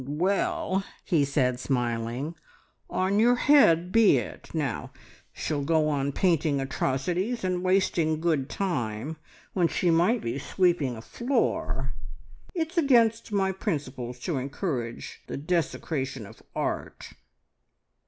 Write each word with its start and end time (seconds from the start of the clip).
"Well," 0.03 0.83
he 1.05 1.23
said 1.23 1.59
smiling, 1.59 2.33
"on 2.89 3.19
your 3.19 3.35
head 3.35 3.91
be 3.91 4.17
it! 4.17 4.49
Now 4.51 4.89
she'll 5.31 5.63
go 5.63 5.89
on 5.89 6.11
painting 6.11 6.59
atrocities, 6.59 7.43
and 7.43 7.61
wasting 7.63 8.19
good 8.19 8.49
time, 8.49 9.17
when 9.53 9.67
she 9.67 9.91
might 9.91 10.21
be 10.21 10.39
sweeping 10.39 10.97
a 10.97 11.03
floor! 11.03 11.93
It's 12.55 12.79
against 12.79 13.31
my 13.31 13.51
principles 13.51 14.17
to 14.21 14.37
encourage 14.39 15.21
the 15.27 15.37
desecration 15.37 16.25
of 16.25 16.41
art." 16.55 17.13